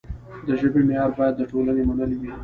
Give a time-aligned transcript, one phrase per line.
[0.47, 2.31] د ژبې معیار باید د ټولنې منل وي.